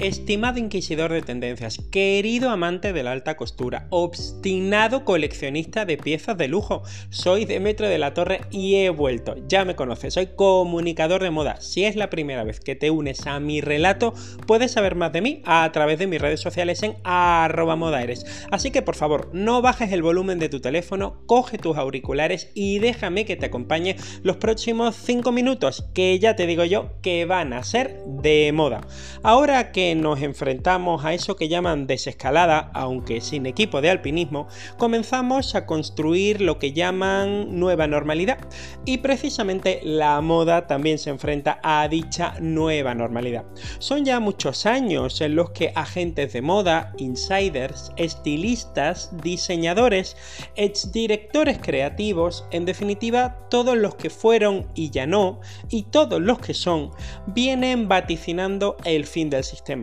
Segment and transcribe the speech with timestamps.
[0.00, 6.48] estimado inquisidor de tendencias, querido amante de la alta costura, obstinado coleccionista de piezas de
[6.48, 11.30] lujo, soy Demetrio de la Torre y he vuelto, ya me conoces, soy comunicador de
[11.30, 11.60] moda.
[11.60, 14.14] Si es la primera vez que te unes a mi relato,
[14.46, 18.24] puedes saber más de mí a través de mis redes sociales en arroba modaeres.
[18.50, 22.78] Así que por favor, no bajes el volumen de tu teléfono, coge tus auriculares y
[22.78, 27.52] déjame que te acompañe los próximos 5 minutos, que ya te digo yo que van
[27.52, 28.80] a ser de moda.
[29.22, 35.54] Ahora que nos enfrentamos a eso que llaman desescalada, aunque sin equipo de alpinismo, comenzamos
[35.54, 38.38] a construir lo que llaman nueva normalidad.
[38.84, 43.44] Y precisamente la moda también se enfrenta a dicha nueva normalidad.
[43.78, 50.16] Son ya muchos años en los que agentes de moda, insiders, estilistas, diseñadores,
[50.56, 56.54] exdirectores creativos, en definitiva todos los que fueron y ya no, y todos los que
[56.54, 56.90] son,
[57.26, 59.79] vienen vaticinando el fin del sistema.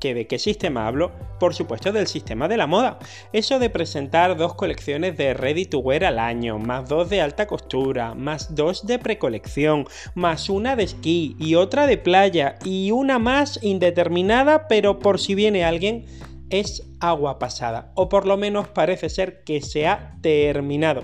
[0.00, 1.12] ¿Que ¿De qué sistema hablo?
[1.38, 2.98] Por supuesto del sistema de la moda.
[3.32, 7.46] Eso de presentar dos colecciones de ready to wear al año, más dos de alta
[7.46, 13.20] costura, más dos de precolección, más una de esquí y otra de playa y una
[13.20, 16.04] más indeterminada, pero por si viene alguien,
[16.52, 21.02] es agua pasada, o por lo menos parece ser que se ha terminado.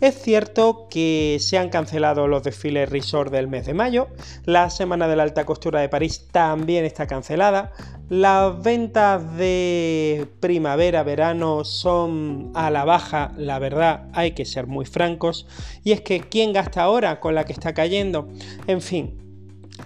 [0.00, 4.08] Es cierto que se han cancelado los desfiles resort del mes de mayo,
[4.44, 7.72] la Semana de la Alta Costura de París también está cancelada,
[8.08, 15.46] las ventas de primavera-verano son a la baja, la verdad hay que ser muy francos,
[15.84, 18.28] y es que ¿quién gasta ahora con la que está cayendo?
[18.66, 19.29] En fin,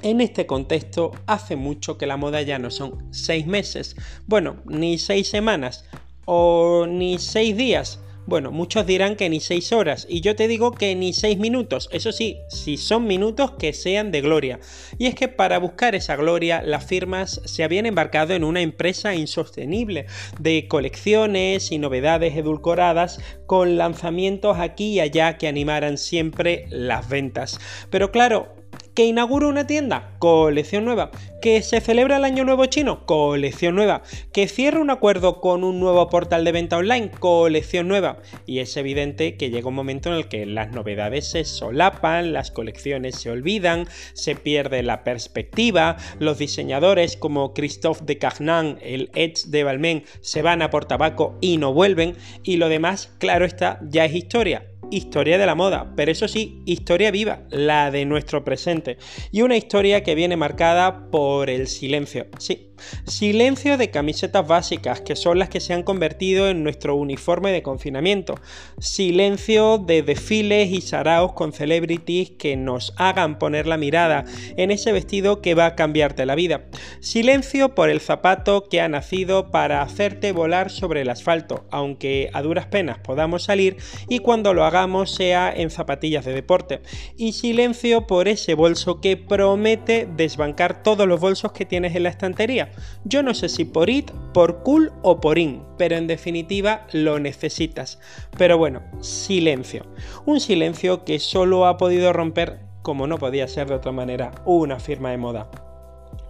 [0.03, 4.99] en este contexto, hace mucho que la moda ya no son seis meses, bueno, ni
[4.99, 5.85] seis semanas
[6.25, 10.73] o ni seis días, bueno, muchos dirán que ni 6 horas, y yo te digo
[10.73, 11.91] que ni 6 minutos.
[11.93, 14.61] Eso sí, si son minutos que sean de gloria.
[14.99, 19.15] Y es que para buscar esa gloria, las firmas se habían embarcado en una empresa
[19.15, 20.07] insostenible
[20.41, 27.61] de colecciones y novedades edulcoradas con lanzamientos aquí y allá que animaran siempre las ventas.
[27.91, 28.55] Pero claro,
[28.95, 31.11] que inaugura una tienda, colección nueva,
[31.43, 35.81] que se celebra el año nuevo chino, colección nueva, que cierra un acuerdo con un
[35.81, 38.19] nuevo portal de venta online, colección nueva.
[38.47, 42.51] Y es evidente que llega un momento en el que las novedades se solapan, las
[42.51, 49.49] colecciones se olvidan, se pierde la perspectiva, los diseñadores como Christophe de Carnan, el Edge
[49.49, 53.81] de Balmain, se van a por tabaco y no vuelven, y lo demás, claro está,
[53.83, 58.45] ya es historia historia de la moda, pero eso sí, historia viva, la de nuestro
[58.45, 58.99] presente.
[59.33, 62.27] Y una historia que viene marcada por el silencio.
[62.39, 62.74] Sí,
[63.07, 67.63] Silencio de camisetas básicas, que son las que se han convertido en nuestro uniforme de
[67.63, 68.35] confinamiento.
[68.79, 74.25] Silencio de desfiles y saraos con celebrities que nos hagan poner la mirada
[74.57, 76.67] en ese vestido que va a cambiarte la vida.
[77.01, 82.43] Silencio por el zapato que ha nacido para hacerte volar sobre el asfalto, aunque a
[82.43, 83.77] duras penas podamos salir
[84.09, 86.81] y cuando lo hagamos sea en zapatillas de deporte.
[87.17, 92.09] Y silencio por ese bolso que promete desbancar todos los bolsos que tienes en la
[92.09, 92.64] estantería
[93.05, 97.19] yo no sé si por it, por cool o por in, pero en definitiva lo
[97.19, 97.99] necesitas.
[98.37, 99.87] Pero bueno, silencio.
[100.27, 104.79] Un silencio que solo ha podido romper, como no podía ser de otra manera, una
[104.81, 105.51] firma de moda.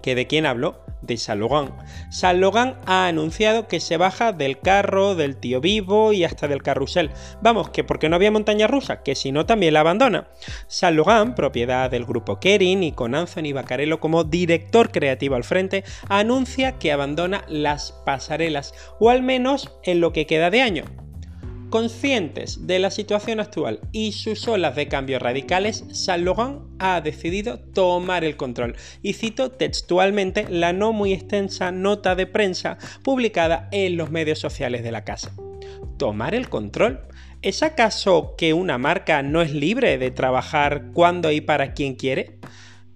[0.03, 0.84] ¿Que de quién hablo?
[1.07, 2.77] De Saint Laurent.
[2.87, 7.11] ha anunciado que se baja del carro, del tío vivo y hasta del carrusel.
[7.43, 10.29] Vamos, que porque no había montaña rusa, que si no también la abandona.
[10.67, 15.85] Saint Laurent, propiedad del grupo Kering y con Anthony Baccarello como director creativo al frente,
[16.09, 21.04] anuncia que abandona las pasarelas, o al menos en lo que queda de año.
[21.75, 27.59] Conscientes de la situación actual y sus olas de cambios radicales, Saint Laurent ha decidido
[27.59, 28.77] tomar el control.
[29.03, 34.85] Y cito textualmente la no muy extensa nota de prensa publicada en los medios sociales
[34.85, 35.35] de la casa.
[35.99, 37.09] ¿Tomar el control?
[37.43, 42.39] ¿Es acaso que una marca no es libre de trabajar cuando y para quien quiere?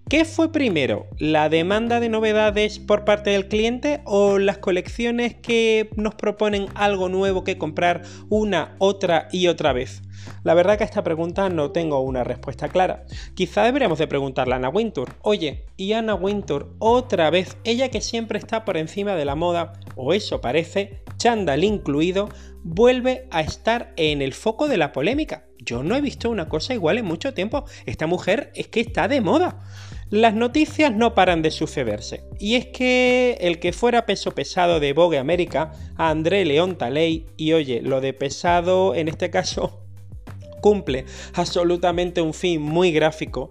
[0.08, 1.06] ¿Qué fue primero?
[1.19, 7.10] ¿La demanda de novedades por parte del cliente o las colecciones que nos proponen algo
[7.10, 10.00] nuevo que comprar una, otra y otra vez?
[10.44, 13.05] La verdad que a esta pregunta no tengo una respuesta clara.
[13.34, 15.14] Quizá deberíamos de preguntarle a Anna Wintour.
[15.20, 19.75] Oye, ¿y Anna Wintour otra vez, ella que siempre está por encima de la moda,
[19.94, 22.31] o eso parece, chándal incluido,
[22.64, 25.44] vuelve a estar en el foco de la polémica?
[25.58, 27.66] Yo no he visto una cosa igual en mucho tiempo.
[27.84, 29.62] Esta mujer es que está de moda.
[30.10, 34.94] Las noticias no paran de sucederse, y es que el que fuera peso pesado de
[34.94, 39.82] Vogue América, André León Taley, y oye, lo de pesado en este caso
[40.62, 43.50] cumple absolutamente un fin muy gráfico,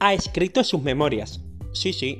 [0.00, 1.40] ha escrito sus memorias.
[1.72, 2.18] Sí, sí,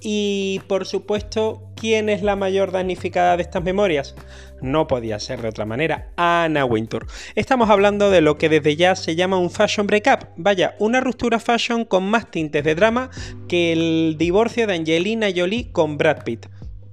[0.00, 4.14] Y por supuesto, ¿quién es la mayor damnificada de estas memorias?
[4.60, 7.06] No podía ser de otra manera, Anna Wintour.
[7.34, 11.38] Estamos hablando de lo que desde ya se llama un fashion breakup, vaya, una ruptura
[11.38, 13.10] fashion con más tintes de drama
[13.48, 16.46] que el divorcio de Angelina Jolie con Brad Pitt.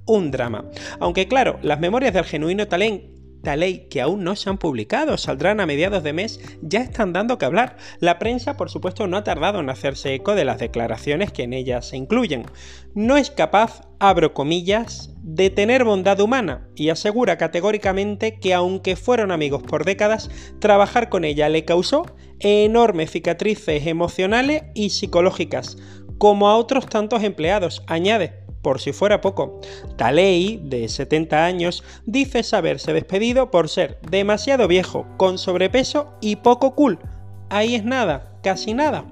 [0.08, 0.66] Un drama.
[1.00, 2.68] Aunque claro, las memorias del genuino
[3.46, 7.14] talent ley que aún no se han publicado, saldrán a mediados de mes, ya están
[7.14, 7.78] dando que hablar.
[8.00, 11.54] La prensa, por supuesto, no ha tardado en hacerse eco de las declaraciones que en
[11.54, 12.46] ellas se incluyen.
[12.94, 19.32] No es capaz, abro comillas, de tener bondad humana y asegura categóricamente que aunque fueron
[19.32, 22.06] amigos por décadas, trabajar con ella le causó
[22.40, 25.78] enormes cicatrices emocionales y psicológicas,
[26.18, 29.62] como a otros tantos empleados, añade por si fuera poco.
[29.96, 36.74] Talei, de 70 años, dice saberse despedido por ser demasiado viejo, con sobrepeso y poco
[36.74, 36.98] cool.
[37.52, 39.06] Ahí es nada, casi nada.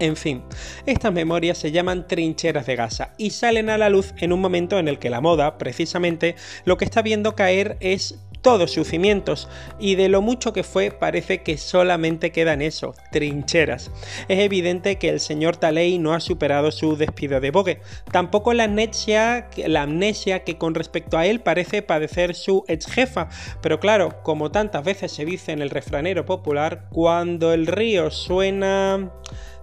[0.00, 0.42] En fin,
[0.84, 4.78] estas memorias se llaman trincheras de gasa y salen a la luz en un momento
[4.78, 6.36] en el que la moda, precisamente,
[6.66, 9.48] lo que está viendo caer es todos sus cimientos
[9.78, 13.90] y de lo mucho que fue parece que solamente quedan eso, trincheras.
[14.28, 17.80] Es evidente que el señor Taley no ha superado su despido de Vogue,
[18.12, 23.28] tampoco la amnesia, la amnesia que con respecto a él parece padecer su ex jefa,
[23.60, 29.10] pero claro, como tantas veces se dice en el refranero popular, cuando el río suena...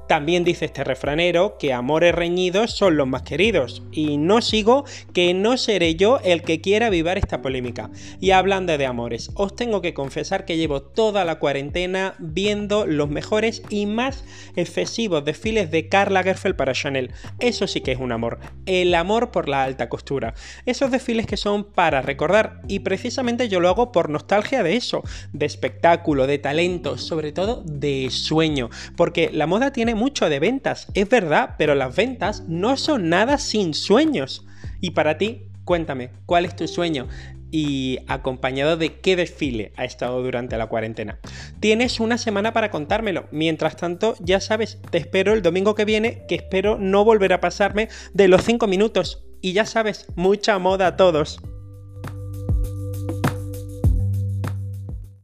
[0.07, 5.33] También dice este refranero que amores reñidos son los más queridos, y no sigo que
[5.33, 7.89] no seré yo el que quiera avivar esta polémica.
[8.19, 13.09] Y hablando de amores, os tengo que confesar que llevo toda la cuarentena viendo los
[13.09, 14.23] mejores y más
[14.55, 17.11] excesivos desfiles de Karl Lagerfeld para Chanel.
[17.39, 20.35] Eso sí que es un amor, el amor por la alta costura.
[20.65, 25.01] Esos desfiles que son para recordar, y precisamente yo lo hago por nostalgia de eso,
[25.33, 30.87] de espectáculo, de talento, sobre todo de sueño, porque la moda tiene mucho de ventas,
[30.93, 34.45] es verdad, pero las ventas no son nada sin sueños.
[34.81, 37.07] Y para ti, cuéntame, ¿cuál es tu sueño?
[37.51, 41.19] y acompañado de qué desfile ha estado durante la cuarentena.
[41.61, 43.27] Tienes una semana para contármelo.
[43.31, 47.39] Mientras tanto, ya sabes, te espero el domingo que viene, que espero no volver a
[47.39, 49.23] pasarme de los 5 minutos.
[49.41, 51.39] Y ya sabes, mucha moda a todos.